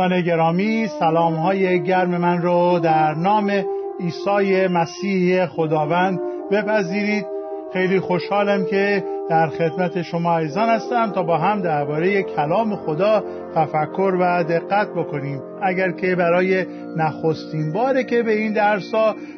[0.00, 3.50] دوستان گرامی سلام های گرم من رو در نام
[4.00, 6.20] عیسی مسیح خداوند
[6.50, 7.26] بپذیرید.
[7.72, 13.24] خیلی خوشحالم که در خدمت شما عزیزان هستم تا با هم درباره کلام خدا
[13.54, 15.40] تفکر و دقت بکنیم.
[15.62, 18.94] اگر که برای نخستین باره که به این درس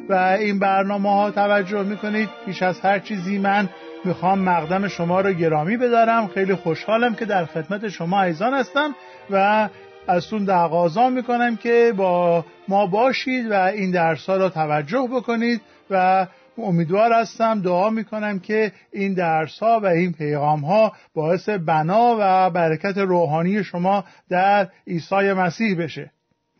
[0.09, 3.69] و این برنامه ها توجه می‌کنید بیش از هر چیزی من
[4.05, 6.27] می‌خوام مقدم شما رو گرامی بدارم.
[6.27, 8.95] خیلی خوشحالم که در خدمت شما عزیزان هستم
[9.31, 9.69] و
[10.07, 15.61] از تون دقاضا می‌کنم که با ما باشید و این درس ها را توجه بکنید
[15.89, 22.17] و امیدوار هستم دعا می‌کنم که این درس ها و این پیغام ها باعث بنا
[22.19, 26.11] و برکت روحانی شما در عیسی مسیح بشه.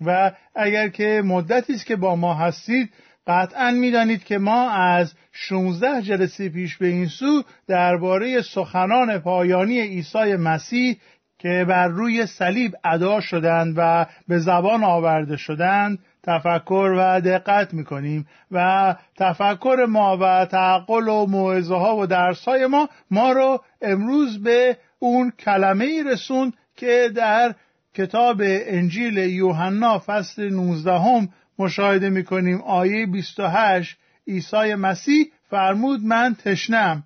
[0.05, 2.89] و اگر که مدتی است که با ما هستید
[3.27, 10.35] قطعا می‌دانید که ما از 16 جلسه پیش به این سو درباره سخنان پایانی عیسی
[10.35, 10.97] مسیح
[11.43, 18.27] که بر روی صلیب ادا شدند و به زبان آورده شدند تفکر و دقت می‌کنیم
[18.51, 24.43] و تفکر ما و تعقل و موعظه ها و درس های ما ما رو امروز
[24.43, 27.55] به اون کلمه ای رسوند که در
[27.93, 37.03] کتاب انجیل یوحنا فصل 19 هم مشاهده می‌کنیم آیه 28 عیسی مسیح فرمود من تشنم.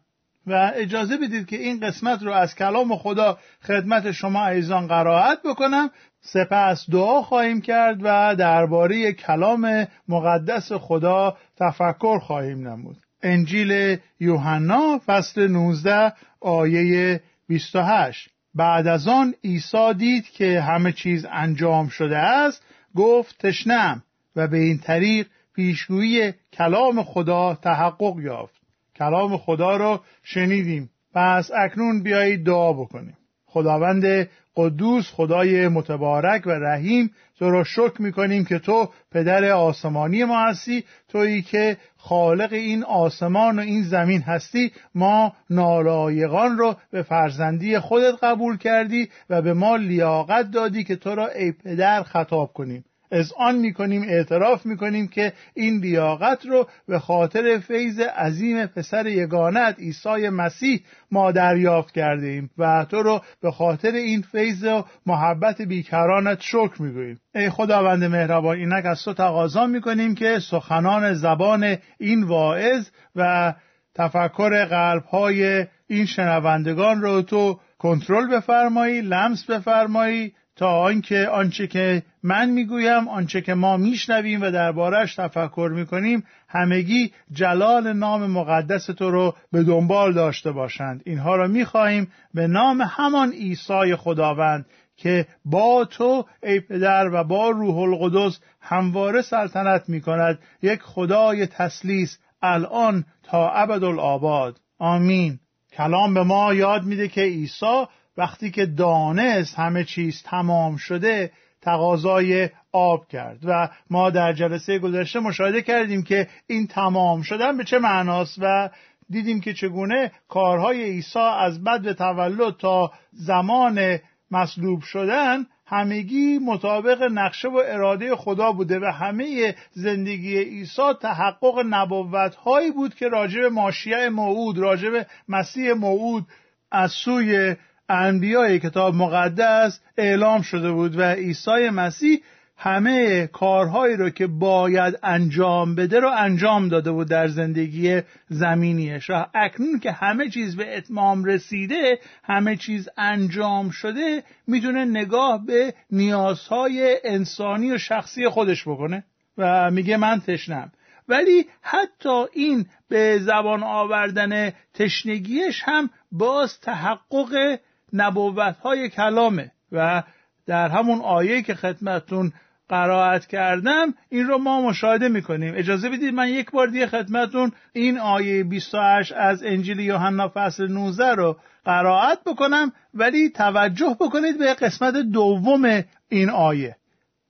[0.47, 5.89] و اجازه بدید که این قسمت رو از کلام خدا خدمت شما عزیزان قرائت بکنم.
[6.21, 12.97] سپس دعا خواهیم کرد و درباره کلام مقدس خدا تفکر خواهیم نمود.
[13.23, 21.87] انجیل یوحنا فصل 19 آیه 28 بعد از آن عیسی دید که همه چیز انجام
[21.87, 22.63] شده است
[22.95, 24.03] گفت تشنم
[24.35, 28.66] و به این طریق پیشگویی کلام خدا تحقق یافت.
[28.97, 30.89] کلام خدا رو شنیدیم.
[31.13, 33.17] پس اکنون بیایید دعا بکنیم.
[33.45, 40.45] خداوند قدوس خدای متبارک و رحیم تو را شکر می‌کنیم که تو پدر آسمانی ما
[40.45, 44.71] هستی تویی که خالق این آسمان و این زمین هستی.
[44.95, 51.15] ما نالایقان رو به فرزندی خودت قبول کردی و به ما لیاقت دادی که تو
[51.15, 52.85] را ای پدر خطاب کنیم.
[53.11, 59.79] از آن می‌کنیم اعتراف می‌کنیم که این لیاقت رو به خاطر فیض عظیم پسر یگانت
[59.79, 60.81] عیسی مسیح
[61.11, 66.81] ما دریافت کرده ایم و تو رو به خاطر این فیض و محبت بیکرانت شکر
[66.81, 67.19] می‌گوییم.
[67.35, 73.53] ای خداوند مهربان اینک از تو تقاضا می‌کنیم که سخنان زبان این واعظ و
[73.95, 82.03] تفکر قلب های این شنوندگان رو تو کنترل بفرمایی لمس بفرمایی تا آنکه آنچه که
[82.23, 89.11] من می‌گویم آنچه که ما میشنویم و دربارش تفکر می‌کنیم همگی جلال نام مقدس تو
[89.11, 91.01] رو به دنبال داشته باشند.
[91.05, 97.49] اینها را می‌خواهیم به نام همان عیسی خداوند که با تو ای پدر و با
[97.49, 104.57] روح القدس همواره سلطنت می‌کند یک خدای تسلیس الان تا ابدالآباد.
[104.79, 105.39] آمین.
[105.73, 107.85] کلام به ما یاد میده که عیسی
[108.17, 115.19] وقتی که دانست همه چیز تمام شده تقاضای آب کرد و ما در جلسه گذشته
[115.19, 118.69] مشاهده کردیم که این تمام شدن به چه معناست و
[119.09, 123.99] دیدیم که چگونه کارهای عیسی از بد به تولد تا زمان
[124.31, 132.35] مصلوب شدن همگی مطابق نقشه و اراده خدا بوده و همه زندگی عیسی تحقق نبوت
[132.35, 136.25] هایی بود که راجب ماشیه موعود راجب مسیح موعود
[136.71, 137.55] از سوی
[137.89, 142.21] انبیای کتاب مقدس اعلام شده بود و عیسی مسیح
[142.57, 149.09] همه کارهایی رو که باید انجام بده رو انجام داده بود در زندگی زمینیش.
[149.09, 155.73] و اکنون که همه چیز به اتمام رسیده همه چیز انجام شده می‌تونه نگاه به
[155.91, 159.03] نیازهای انسانی و شخصی خودش بکنه
[159.37, 160.71] و میگه من تشنم.
[161.07, 167.59] ولی حتی این به زبان آوردن تشنگیش هم باز تحقق
[167.93, 170.03] نبوت های کلامه و
[170.45, 172.31] در همون آیه که خدمتون
[172.69, 175.53] قرائت کردم این رو ما مشاهده می‌کنیم.
[175.57, 181.15] اجازه بدید من یک بار دیگه خدمتون این آیه 28 از انجیل یوحنا فصل 19
[181.15, 186.75] رو قرائت بکنم ولی توجه بکنید به قسمت دوم این آیه.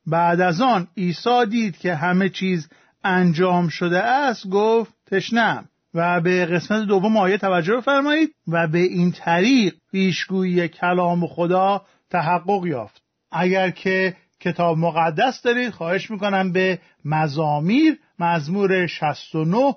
[0.06, 2.69] بعد از آن عیسی دید که همه چیز
[3.04, 9.11] انجام شده است گفت تشنم و به قسمت دوم آیه توجه فرمایید و به این
[9.11, 13.01] طریق پیشگویی کلام خدا تحقق یافت.
[13.31, 19.75] اگر که کتاب مقدس دارید خواهش می‌کنم به مزامیر مزمور 69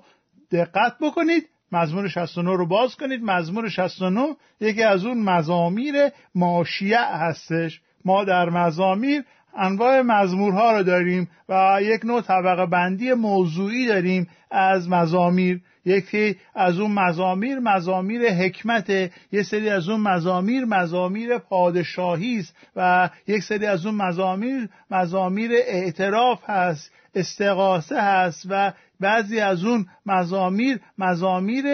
[0.51, 1.43] دقت بکنید.
[1.71, 3.23] مزمور 69 رو باز کنید.
[3.23, 5.95] مزمور 69 یکی از اون مزامیر
[6.35, 7.81] ماشیع هستش.
[8.05, 9.23] ما در مزامیر
[9.57, 15.61] انواع مزمورها رو داریم و یک نوع طبقه بندی موضوعی داریم از مزامیر.
[15.85, 18.89] یکی از اون مزامیر مزامیر حکمت
[19.31, 25.51] یک سری از اون مزامیر مزامیر پادشاهی است و یک سری از اون مزامیر مزامیر
[25.53, 31.65] اعتراف هست استقاسه هست و بعضی از اون مزامیر مزامیر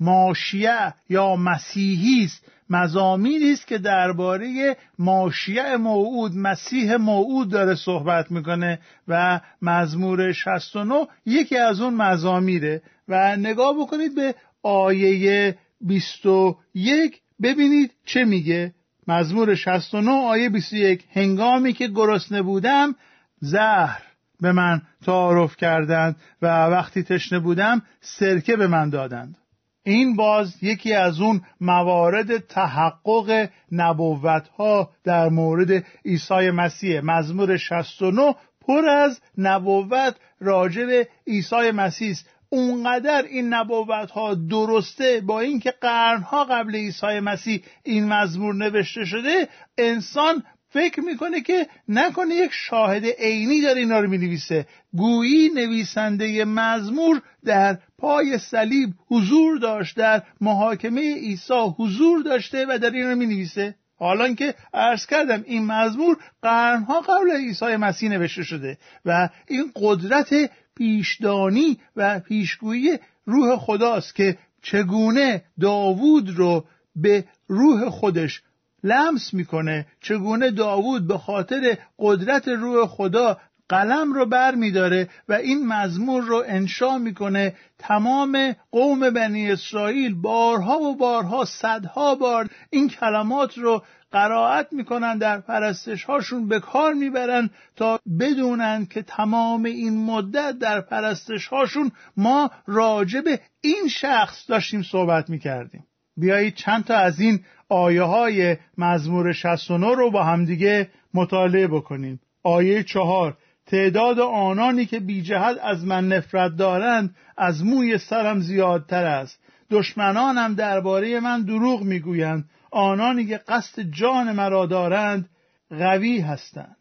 [0.00, 2.44] ماشیه یا مسیحی است.
[2.70, 8.78] مزامینی است که درباره ماشیع موعود مسیح موعود داره صحبت می‌کنه
[9.08, 12.82] و مزمور 69 یکی از اون مزامیره.
[13.08, 18.74] و نگاه بکنید به آیه 21 ببینید چه میگه.
[19.08, 22.94] مزمور 69 آیه 21 هنگامی که گرسنه بودم
[23.40, 24.02] زهر
[24.40, 29.38] به من تعارف کردند و وقتی تشنه بودم سرکه به من دادند.
[29.84, 37.00] این باز یکی از اون موارد تحقق نبوت ها در مورد عیسی مسیح.
[37.00, 42.28] مزمور 69 پر از نبوت راجع به عیسی مسیح است.
[42.48, 49.48] اونقدر این نبوت ها درسته با اینکه قرنها قبل عیسی مسیح این مزمور نوشته شده
[49.78, 50.42] انسان
[50.72, 54.66] فکر می‌کنه که نکنه یک شاهد عینی داره اینا رو می‌نویسه.
[54.96, 62.90] گویی نویسنده مزمور در پای صلیب حضور داشت در محاکمه عیسی حضور داشته و در
[62.90, 63.74] این رو می‌نویسه.
[63.98, 70.50] حالا که عرض کردم این مزمور قرنها قبل عیسی مسیح نوشته شده و این قدرت
[70.76, 76.64] پیشدانی و پیشگویی روح خداست که چگونه داوود رو
[76.96, 78.42] به روح خودش
[78.84, 83.38] لمس می‌کنه چگونه داوود به خاطر قدرت روح خدا
[83.70, 90.78] قلم رو بر میداره و این مزمور رو انشا می‌کنه تمام قوم بنی اسرائیل بارها
[90.78, 93.82] و بارها صدها بار این کلمات رو
[94.12, 100.80] قرائت می‌کنن در پرستش هاشون به کار می‌برن تا بدونن که تمام این مدت در
[100.80, 103.24] پرستش هاشون ما راجب
[103.60, 105.86] این شخص داشتیم صحبت می‌کردیم.
[106.16, 112.20] بیایید چند تا از این آیه های مزمور 69 رو با همدیگه مطالعه بکنیم.
[112.42, 113.36] آیه چهار.
[113.70, 119.40] تعداد آنانی که بی جهت از من نفرت دارند از موی سرم زیادتر است.
[119.70, 122.44] دشمنانم درباره من دروغ می‌گویند.
[122.70, 125.28] آنانی که قصد جان مرا دارند
[125.70, 126.76] قوی هستند.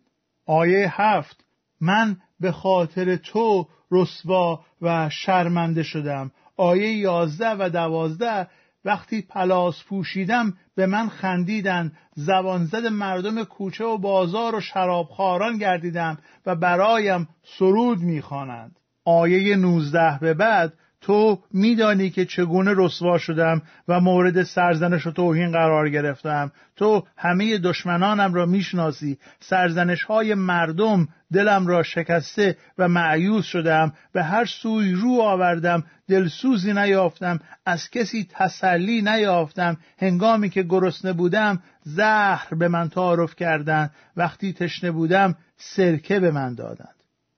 [0.47, 1.45] آیه هفت.
[1.81, 6.31] من به خاطر تو رسوا و شرمنده شدم.
[6.57, 8.47] آیه یازده و دوازده
[8.85, 16.55] وقتی پلاس پوشیدم به من خندیدن زبانزد مردم کوچه و بازار و شرابخواران گردیدم و
[16.55, 17.27] برایم
[17.57, 18.79] سرود می‌خوانند.
[19.05, 25.51] آیه نوزده به بعد تو میدانی که چگونه رسوا شدم و مورد سرزنش و توهین
[25.51, 26.51] قرار گرفتم.
[26.75, 29.17] تو همه دشمنانم را می‌شناسی.
[29.39, 33.93] سرزنش های مردم دلم را شکسته و معیوز شدم.
[34.13, 39.77] به هر سوی رو آوردم دلسوزی نیافتم از کسی تسلی نیافتم.
[39.99, 43.91] هنگامی که گرسنه بودم زهر به من تعارف کردند.
[44.17, 46.95] وقتی تشنه بودم سرکه به من دادند.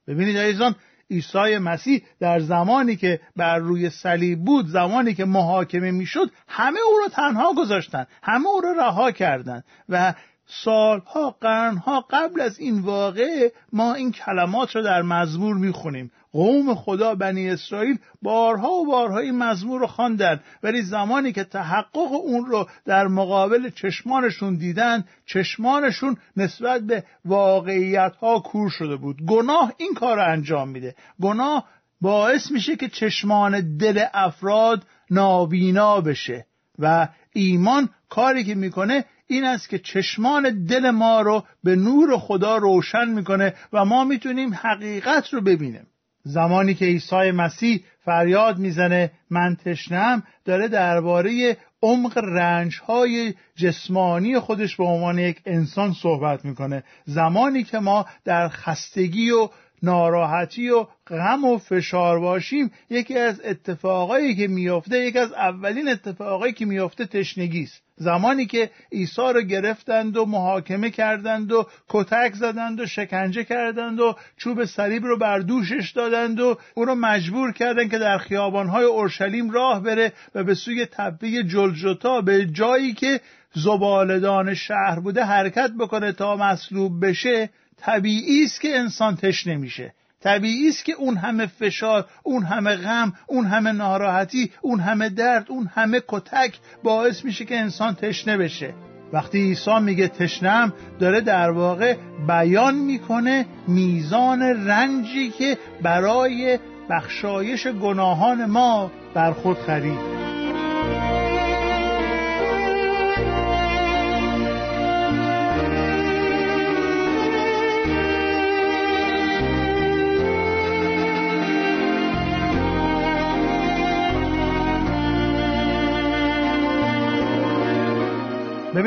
[0.08, 0.76] ببینید عزیزان
[1.12, 7.00] عیسی مسیح در زمانی که بر روی صلیب بود زمانی که محاکمه می‌شد همه او
[7.04, 10.14] را تنها گذاشتن همه او را رها کردند و
[10.46, 16.12] سالها قرنها قبل از این واقعه ما این کلمات را در مزمور می‌خونیم.
[16.34, 20.40] قوم خدا بنی اسرائیل بارها و بارها این مزمور رو خواندن.
[20.64, 28.40] ولی زمانی که تحقق اون رو در مقابل چشمانشون دیدن چشمانشون نسبت به واقعیت ها
[28.40, 29.26] کور شده بود.
[29.26, 30.96] گناه این کار رو انجام میده.
[31.22, 31.66] گناه
[32.02, 36.46] باعث میشه که چشمان دل افراد نابینا بشه
[36.80, 42.58] و ایمان کاری که می‌کنه این است که چشمان دل ما رو به نور خدا
[42.58, 45.88] روشن می‌کنه و ما می‌تونیم حقیقت رو ببینیم.
[46.24, 54.76] زمانی که عیسی مسیح فریاد می‌زنه من تشنم داره درباره عمق رنج های جسمانی خودش
[54.76, 56.84] به عنوان یک انسان صحبت می‌کنه.
[57.06, 59.50] زمانی که ما در خستگی و
[59.84, 62.72] ناراحتی و غم و فشار باشیم.
[62.90, 67.82] یکی از اتفاقایی که میافته یکی از اولین اتفاقایی که میافته تشنگی است.
[68.02, 74.16] زمانی که عیسی رو گرفتند و محاکمه کردند و کتک زدند و شکنجه کردند و
[74.38, 79.52] چوب صلیب رو بر دوشش دادند و او رو مجبور کردند که در خیابانهای اورشلیم
[79.52, 83.22] راه بره و به سوی تپه جلجتا به جایی که
[83.54, 87.50] زبالدان شهر بوده حرکت بکنه تا مصلوب بشه.
[87.82, 93.14] طبیعی است که انسان تشنه میشه طبیعی است که اون همه فشار اون همه غم
[93.28, 98.74] اون همه ناراحتی اون همه درد اون همه کتک باعث میشه که انسان تشنه بشه.
[99.14, 101.96] وقتی عیسی میگه تشنم داره در واقع
[102.28, 106.60] بیان می‌کنه میزان رنجی که برای
[106.90, 110.21] بخشایش گناهان ما بر خود خرید.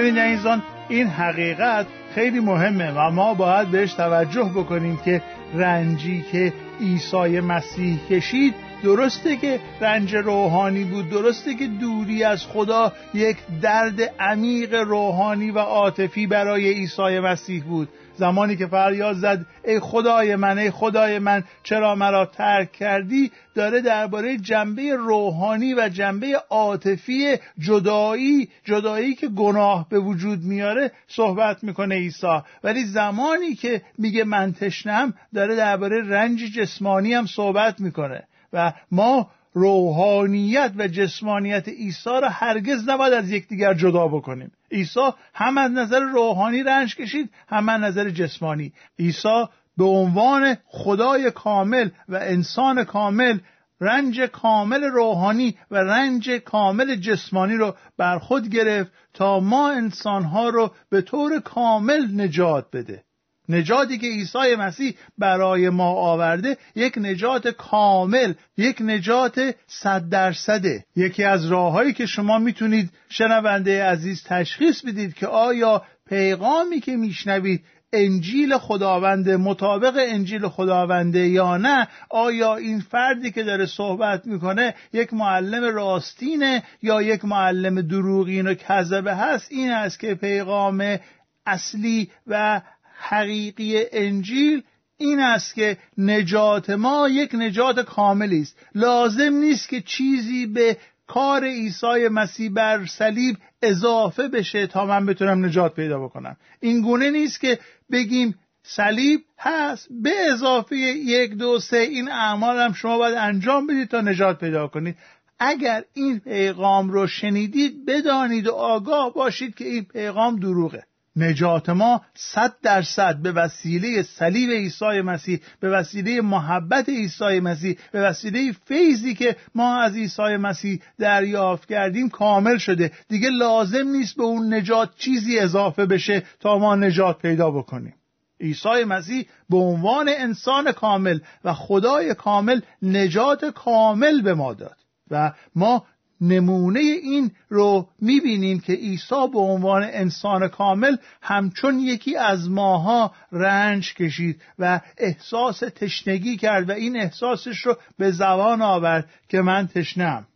[0.05, 5.23] ببینید عزیزان این حقیقت خیلی مهمه و ما باید بهش توجه بکنیم که
[5.55, 12.93] رنجی که عیسی مسیح کشید درسته که رنج روحانی بود درسته که دوری از خدا
[13.15, 17.89] یک درد عمیق روحانی و عاطفی برای عیسی مسیح بود.
[18.17, 23.81] زمانی که فریاد زد ای خدای من ای خدای من چرا مرا ترک کردی؟ داره
[23.81, 31.95] درباره جنبه روحانی و جنبه عاطفی جدایی جدایی که گناه به وجود میاره صحبت می‌کنه
[31.95, 32.41] عیسی.
[32.65, 38.25] ولی زمانی که میگه من تشنم داره درباره رنج جسمانی هم صحبت می‌کنه.
[38.55, 44.53] و ما روحانیت و جسمانیت عیسی را هرگز نباید از یکدیگر جدا بکنیم.
[44.71, 48.73] عیسی هم از نظر روحانی رنج کشید هم از نظر جسمانی.
[48.99, 49.45] عیسی
[49.77, 53.39] به عنوان خدای کامل و انسان کامل
[53.81, 60.71] رنج کامل روحانی و رنج کامل جسمانی رو بر خود گرفت تا ما انسانها رو
[60.91, 63.05] به طور کامل نجات بده.
[63.49, 70.85] نجاتی که عیسی مسیح برای ما آورده یک نجات کامل یک نجات صد درصده.
[70.97, 77.65] یکی از راههایی که شما می‌تونید شنونده عزیز تشخیص بدید که آیا پیغامی که میشنوید
[77.93, 85.15] انجیل خداونده مطابق انجیل خداونده یا نه آیا این فردی که داره صحبت می‌کنه یک
[85.15, 90.99] معلم راستینه یا یک معلم دروغین و کذبه هست؟ این است که پیغام
[91.47, 92.61] اصلی و
[93.09, 94.63] حقیقی انجیل
[94.97, 98.59] این است که نجات ما یک نجات کاملی است.
[98.75, 105.45] لازم نیست که چیزی به کار عیسی مسیح بر صلیب اضافه بشه تا من بتونم
[105.45, 106.37] نجات پیدا بکنم.
[106.61, 107.59] این گونه نیست که
[107.93, 109.89] بگیم صلیب هست.
[110.03, 114.69] به اضافه یک دو سه این اعمال هم شما باید انجام بدید تا نجات پیدا
[114.69, 114.97] کنید.
[115.39, 120.87] اگر این پیغام رو شنیدید بدانید و آگاه باشید که این پیغام دروغه.
[121.17, 128.01] نجات ما صد درصد به وسیله صلیب عیسی مسیح به وسیله محبت عیسی مسیح به
[128.01, 132.93] وسیله فیضی که ما از عیسی مسیح دریافت کردیم کامل شده.
[133.09, 137.95] دیگه لازم نیست به اون نجات چیزی اضافه بشه تا ما نجات پیدا بکنیم.
[138.41, 144.77] عیسی مسیح به عنوان انسان کامل و خدای کامل نجات کامل به ما داد
[145.11, 145.87] و ما
[146.21, 153.95] نمونه این رو می‌بینیم که عیسی به عنوان انسان کامل همچون یکی از ماها رنج
[153.95, 160.27] کشید و احساس تشنگی کرد و این احساسش رو به زبان آورد که من تشنم.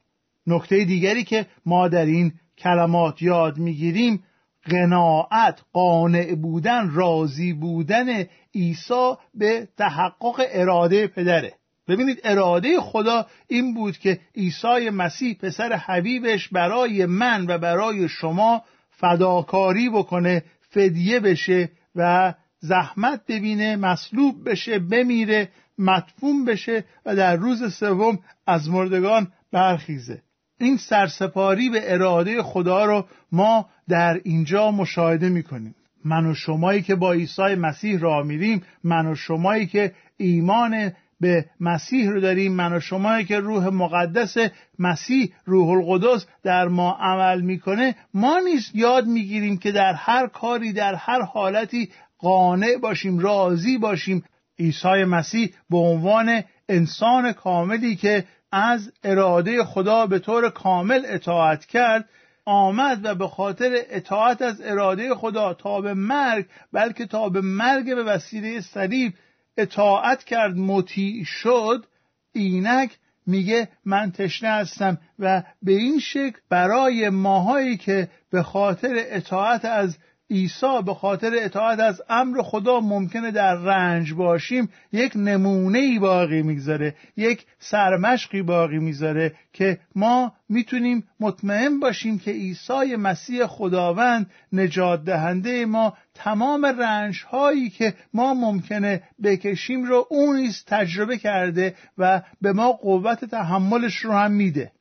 [0.47, 4.23] نکته دیگری که ما در این کلمات یاد می‌گیریم
[4.65, 11.55] قناعت قانع بودن راضی بودن عیسی به تحقق اراده پدره.
[11.88, 18.62] ببینید اراده خدا این بود که عیسی مسیح پسر حبیبش برای من و برای شما
[18.90, 27.75] فداکاری بکنه فدیه بشه و زحمت ببینه مصلوب بشه بمیره مدفون بشه و در روز
[27.75, 30.23] سوم از مردگان برخیزه.
[30.61, 35.75] این سرسپاری به اراده خدا رو ما در اینجا مشاهده می‌کنیم.
[36.04, 41.45] من و شمایی که با عیسی مسیح را میریم من و شمایی که ایمان به
[41.61, 42.53] مسیح رو داریم.
[42.53, 44.37] من و شمایی که روح مقدس
[44.79, 50.73] مسیح روح القدس در ما عمل می‌کنه ما نیست یاد می‌گیریم که در هر کاری
[50.73, 54.25] در هر حالتی قانع باشیم راضی باشیم.
[54.59, 62.09] عیسی مسیح به عنوان انسان کاملی که از اراده خدا به طور کامل اطاعت کرد
[62.45, 67.85] آمد و به خاطر اطاعت از اراده خدا تا به مرگ بلکه تا به مرگ
[67.95, 69.13] به وسیله صلیب
[69.59, 71.87] اطاعت کرد مطیع شد.
[72.33, 79.65] اینک میگه من تشنه هستم و به این شکل برای ماهایی که به خاطر اطاعت
[79.65, 79.99] از
[80.31, 86.43] عیسی به خاطر اطاعت از امر خدا ممکنه در رنج باشیم یک نمونه ای باقی
[86.43, 95.05] می‌گذاره یک سرمشقی باقی می‌ذاره که ما می‌تونیم مطمئن باشیم که عیسی مسیح خداوند نجات
[95.05, 102.53] دهنده ما تمام رنج هایی که ما ممکنه بکشیم رو اون تجربه کرده و به
[102.53, 104.73] ما قوت تحملش رو هم میده.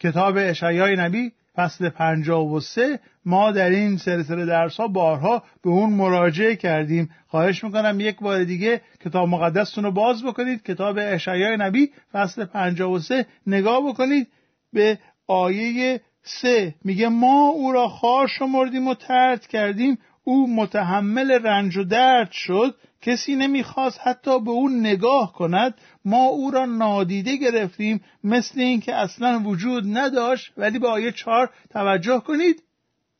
[0.00, 6.56] کتاب اشعیای نبی فصل 53 ما در این سلسله درس ها بارها به اون مراجعه
[6.56, 7.10] کردیم.
[7.26, 13.26] خواهش می‌کنم یک بار دیگه کتاب مقدستون رو باز بکنید کتاب اشعیای نبی فصل 53
[13.46, 14.28] نگاه بکنید
[14.72, 16.74] به آیه سه.
[16.84, 19.98] میگه ما او را خار شمردیم و ترد کردیم.
[20.24, 22.74] او متحمل رنج و درد شد.
[23.02, 25.74] کسی نمی‌خواست حتی به او نگاه کند.
[26.04, 30.52] ما او را نادیده گرفتیم مثل اینکه اصلا وجود نداشت.
[30.56, 32.62] ولی به آیه چهار توجه کنید.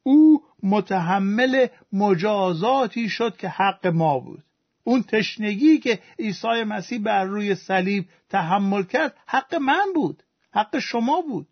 [0.08, 4.42] او متحمل مجازاتی شد که حق ما بود.
[4.84, 10.22] اون تشنگی که عیسی مسیح بر روی صلیب تحمل کرد حق من بود
[10.52, 11.46] حق شما بود.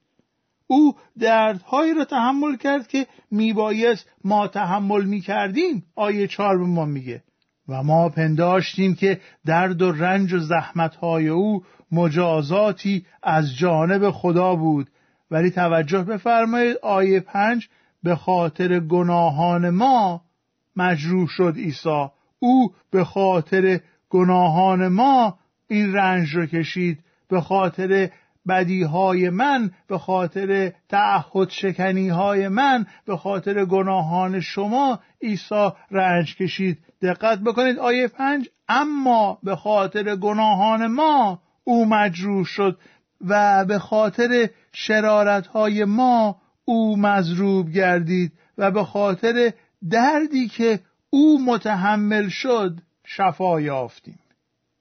[0.67, 7.23] او دردهایی را تحمل کرد که میبایست ما تحمل می‌کردیم آیه چهار به ما میگه.
[7.69, 14.91] و ما پنداشتیم که درد و رنج و زحمتهای او مجازاتی از جانب خدا بود.
[15.31, 17.69] ولی توجه بفرمایید آیه پنج
[18.03, 20.23] به خاطر گناهان ما
[20.77, 22.07] مجروح شد عیسی.
[22.39, 25.39] او به خاطر گناهان ما
[25.69, 26.99] این رنج رو کشید.
[27.29, 28.11] به خاطر
[28.49, 36.79] بدیهای من به خاطر تعهد شکنی های من به خاطر گناهان شما عیسی رنج کشید.
[37.03, 38.49] دقت بکنید آیه پنج.
[38.69, 42.79] اما به خاطر گناهان ما او مجروح شد
[43.21, 46.37] و به خاطر شرارت های ما
[46.69, 49.53] او مضروب گردید و به خاطر
[49.91, 50.81] دردی که
[51.11, 54.19] او متحمل شد شفا یافتیم.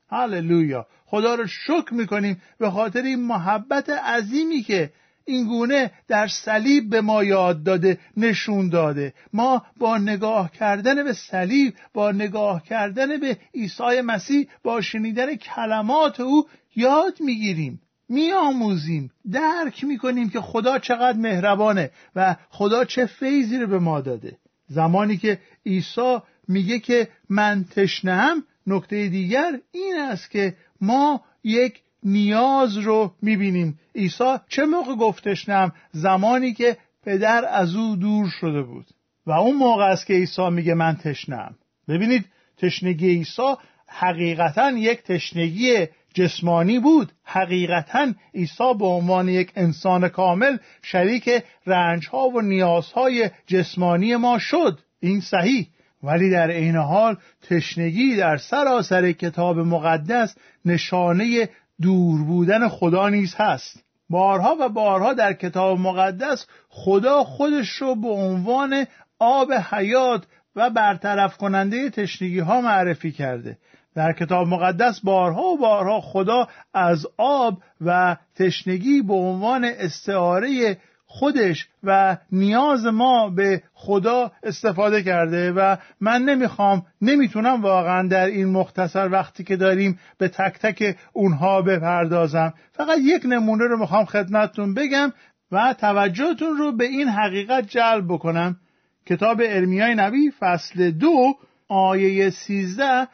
[0.09, 0.87] هللویا!
[1.05, 4.91] خدا رو شکر می‌کنیم به خاطر این محبت عظیمی که
[5.25, 9.13] این گونه در صلیب به ما یاد داده نشون داده.
[9.33, 16.19] ما با نگاه کردن به صلیب با نگاه کردن به عیسی مسیح با شنیدن کلمات
[16.19, 17.81] او یاد می‌گیریم.
[18.09, 24.37] میآموزیم درک می‌کنیم که خدا چقدر مهربانه و خدا چه فیضی رو به ما داده.
[24.67, 28.33] زمانی که عیسی میگه که من تشنه
[28.67, 33.79] نکته دیگر این است که ما یک نیاز رو می‌بینیم.
[33.95, 38.85] عیسی چه موقع گفتش نم زمانی که پدر از او دور شده بود.
[39.25, 41.55] و اون موقع است که عیسی میگه من تشنم
[41.87, 42.25] ببینید
[42.57, 43.55] تشنگی عیسی
[43.87, 47.11] حقیقتا یک تشنگی جسمانی بود.
[47.23, 51.29] حقیقتا عیسی به عنوان یک انسان کامل شریک
[51.67, 54.79] رنجها و نیازهای جسمانی ما شد.
[54.99, 55.67] این صحیح.
[56.03, 57.17] ولی در عین حال
[57.49, 61.49] تشنگی در سراسر کتاب مقدس نشانه
[61.81, 63.83] دور بودن خدا نیز هست.
[64.09, 68.85] بارها و بارها در کتاب مقدس خدا خودش رو به عنوان
[69.19, 70.23] آب حیات
[70.55, 73.57] و برطرف کننده تشنگی ها معرفی کرده.
[73.95, 81.67] در کتاب مقدس بارها و بارها خدا از آب و تشنگی به عنوان استعاره خودش
[81.83, 89.09] و نیاز ما به خدا استفاده کرده و من نمی‌خوام نمی‌تونم واقعا در این مختصر
[89.11, 92.53] وقتی که داریم به تک تک اونها بپردازم.
[92.71, 95.13] فقط یک نمونه رو می‌خوام خدمتتون بگم
[95.51, 98.57] و توجهتون رو به این حقیقت جلب بکنم.
[99.05, 101.33] کتاب ارمیای نبی فصل دو
[101.67, 103.07] آیه سیزده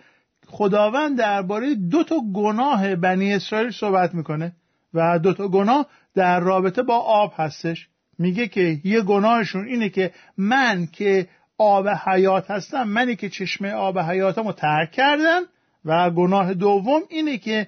[0.51, 4.53] خداوند درباره دو تا گناه بنی اسرائیل صحبت می‌کنه
[4.93, 5.85] و دو تا گناه
[6.15, 7.87] در رابطه با آب هستش
[8.19, 13.99] میگه که یه گناهشون اینه که من که آب حیات هستم منی که چشمه آب
[13.99, 15.41] حیاتم رو ترک کردن
[15.85, 17.67] و گناه دوم اینه که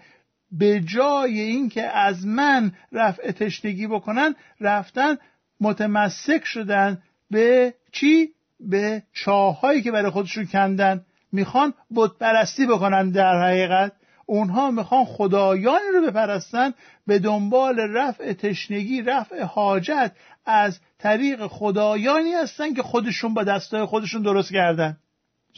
[0.52, 5.18] به جای اینکه از من رفع تشنگی بکنن رفتن
[5.62, 13.42] متمسک شدن به چی؟ به چاهایی که برای خودشون کندن می‌خوان بت پرستی بکنن در
[13.42, 13.92] حقیقت.
[14.26, 16.74] اونها می‌خوان خدایانی رو بپرستن
[17.08, 20.12] به دنبال رفع تشنگی رفع حاجت
[20.46, 24.98] از طریق خدایانی هستن که خودشون با دستای خودشون درست کردن.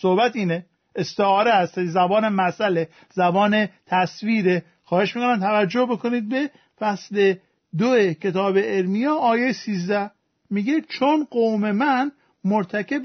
[0.02, 0.66] صحبت اینه.
[0.96, 1.86] استعاره هست.
[1.86, 2.90] زبان مسئله.
[3.14, 4.64] زبان تصویره.
[4.84, 7.34] خواهش می‌کنم توجه بکنید به فصل
[7.78, 10.12] دو کتاب ارمیا آیه سیزده.
[10.50, 12.12] میگه چون قوم من
[12.44, 13.02] مرتکب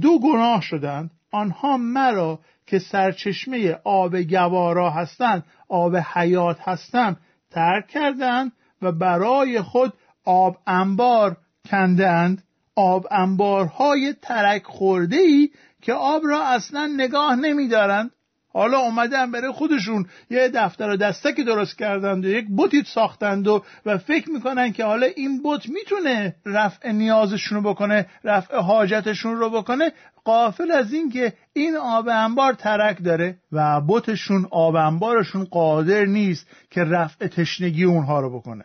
[0.00, 1.10] دو گناه شدند.
[1.34, 7.16] آنها مرا که سرچشمه آب گوارا هستند آب حیات هستند
[7.50, 9.92] ترک کردند و برای خود
[10.24, 11.36] آب انبار
[11.70, 12.42] کندند
[12.76, 15.50] آب انبارهای ترک خورده ای
[15.82, 18.10] که آب را اصلا نگاه نمیدارند.
[18.54, 23.64] حالا اومدن برای خودشون یه دفتر و دستک درست کردند و یک بوتی ساختند و
[23.86, 29.50] و فکر می‌کنن که حالا این بوت می‌تونه رفع نیازشون رو بکنه رفع حاجتشون رو
[29.50, 29.92] بکنه.
[30.24, 36.46] قافل از این که این آب انبار ترک داره و بوتشون آب انبارشون قادر نیست
[36.70, 38.64] که رفع تشنگی اونها رو بکنه.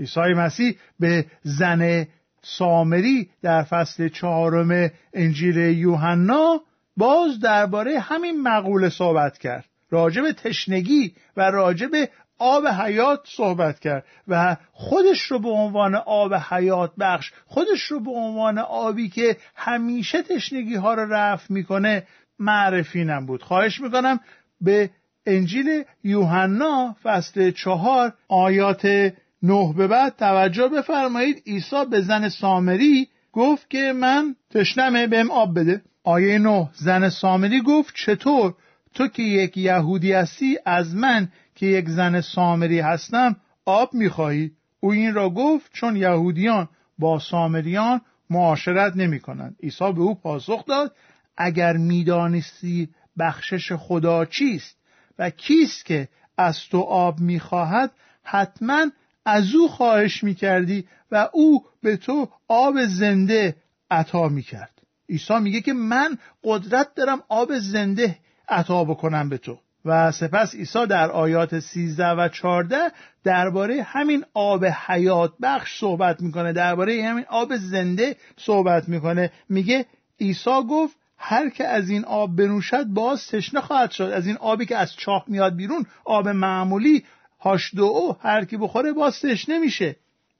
[0.00, 2.06] عیسی مسیح به زن
[2.42, 6.60] سامری در فصل چهارم انجیل یوحنا
[6.96, 9.64] باز درباره همین مقوله صحبت کرد.
[9.90, 11.90] راجب تشنگی و راجب
[12.38, 18.10] آب حیات صحبت کرد و خودش رو به عنوان آب حیات بخش خودش رو به
[18.10, 22.06] عنوان آبی که همیشه تشنگی ها رو رفع می‌کنه
[22.38, 23.42] معرفی نبود.
[23.42, 24.20] خواهش می‌کنم
[24.60, 24.90] به
[25.26, 28.86] انجیل یوحنا فصل چهار آیات
[29.42, 31.42] نه به بعد توجه بفرمایید.
[31.46, 35.82] عیسی به زن سامری گفت که من تشنمه بهم آب بده.
[36.06, 38.54] آیه نه زن سامری گفت چطور؟
[38.94, 44.92] تو که یک یهودی هستی از من که یک زن سامری هستم آب می‌خواهی؟ او
[44.92, 50.96] این را گفت چون یهودیان با سامریان معاشرت نمی کنند عیسی به او پاسخ داد
[51.36, 52.88] اگر می‌دانستی
[53.18, 54.76] بخشش خدا چیست
[55.18, 57.92] و کیست که از تو آب می‌خواهد
[58.22, 58.86] حتما
[59.24, 63.56] از او خواهش می‌کردی و او به تو آب زنده
[63.90, 64.75] عطا می‌کرد.
[65.08, 69.58] عیسی میگه که من قدرت دارم آب زنده عطا بکنم به تو.
[69.84, 72.92] و سپس عیسی در آیات 13 و 14
[73.24, 76.52] درباره همین آب حیات بخش صحبت می‌کنه.
[76.52, 79.32] درباره همین آب زنده صحبت می‌کنه.
[79.48, 79.86] میگه
[80.20, 84.04] عیسی گفت هر که از این آب بنوشد باز تشنه خواهد شد.
[84.04, 87.04] از این آبی که از چاه میاد بیرون آب معمولی
[87.40, 89.96] هاش دو هر کی بخوره باز تشنه میشه.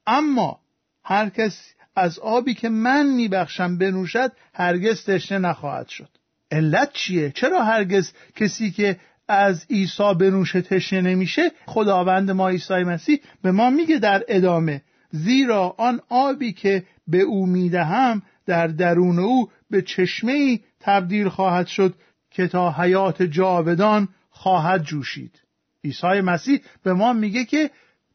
[0.06, 0.60] اما
[1.04, 6.08] هر کس از آبی که من میبخشم بنوشد هرگز تشنه نخواهد شد.
[6.50, 8.96] علت چیه؟ چرا هرگز کسی که
[9.28, 15.74] از عیسی بنوشه تشنه نمیشه خداوند ما عیسی مسیح به ما میگه در ادامه زیرا
[15.78, 21.94] آن آبی که به او می‌دهم در درون او به چشمه ای تبدیل خواهد شد
[22.30, 25.42] که تا حیات جاودان خواهد جوشید.
[25.84, 27.70] عیسی مسیح به ما میگه که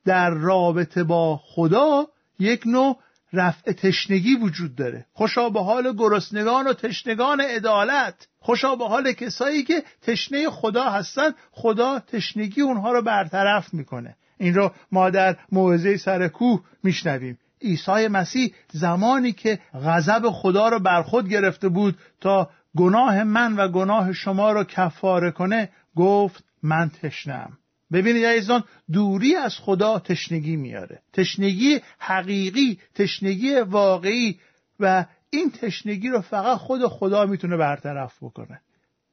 [0.06, 2.08] در رابطه با خدا
[2.40, 2.98] یک نوع
[3.34, 5.06] رفع تشنگی وجود داره.
[5.14, 8.28] خوشا به حال گرسنگان و تشنگان عدالت.
[8.40, 14.16] خوشا به حال کسایی که تشنه خدا هستن خدا تشنگی اونها رو برطرف می‌کنه.
[14.38, 17.38] این رو ما در موعظه سر کوه میشنویم.
[17.62, 23.68] عیسی مسیح زمانی که غضب خدا رو بر خود گرفته بود تا گناه من و
[23.68, 27.58] گناه شما رو کفاره کنه گفت من تشنم
[27.94, 31.00] ببینید عزیزان دوری از خدا تشنگی میاره.
[31.14, 34.40] تشنگی حقیقی تشنگی واقعی
[34.80, 38.62] و این تشنگی رو فقط خود خدا می‌تونه برطرف بکنه.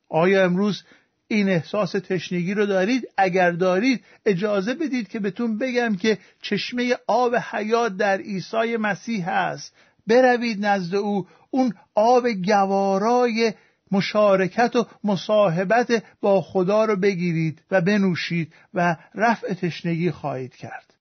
[0.08, 0.82] آیا امروز
[1.28, 7.36] این احساس تشنگی رو دارید؟ اگر دارید اجازه بدید که بهتون بگم که چشمه آب
[7.36, 9.74] حیات در عیسی مسیح هست.
[10.06, 13.52] بروید نزد او اون آب گوارای
[13.92, 20.94] مشارکت و مصاحبت با خدا رو بگیرید و بنوشید و رفع تشنگی خواهید کرد.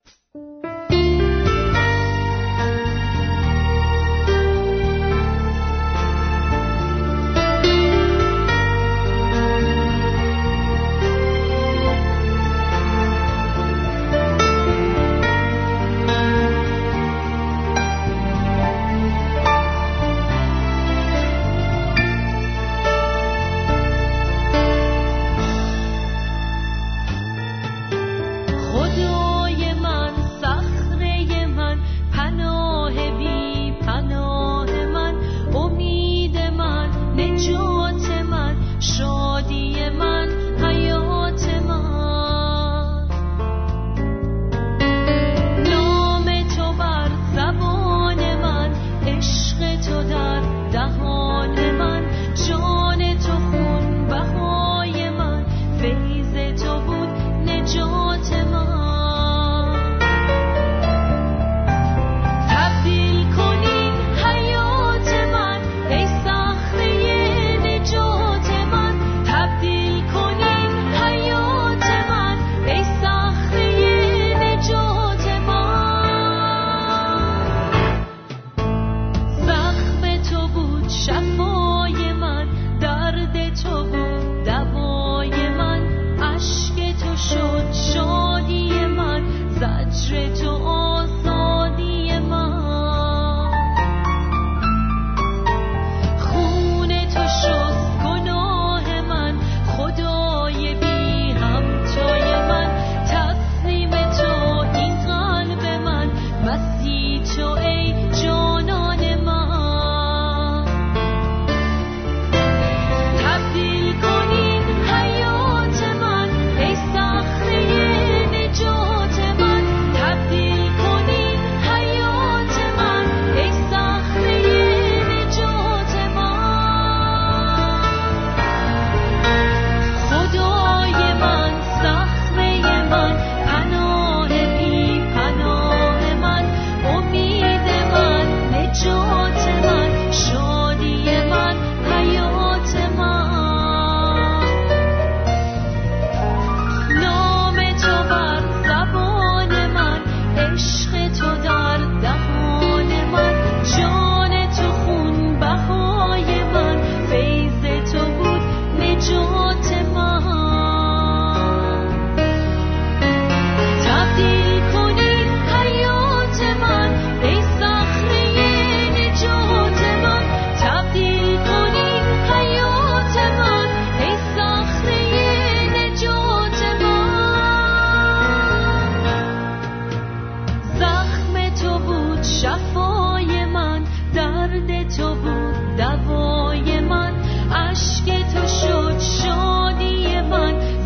[184.60, 187.14] درد تو بود دوای من.
[187.56, 190.78] اشک تو شد شادی من.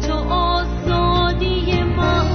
[0.00, 2.26] تو آزادی من.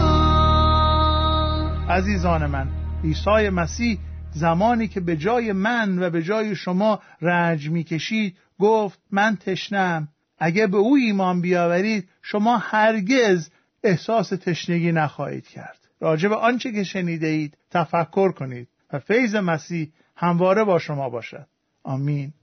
[1.89, 2.67] عزیزان من
[3.03, 3.99] عیسی مسیح
[4.31, 10.07] زمانی که به جای من و به جای شما رنج می‌کشید گفت من تشنم
[10.39, 13.49] اگه به او ایمان بیاورید شما هرگز
[13.83, 15.77] احساس تشنگی نخواهید کرد.
[15.99, 18.67] راجع به آنچه که شنیده اید تفکر کنید.
[18.93, 21.47] و فیض مسیح همواره با شما باشد.
[21.83, 22.33] آمین.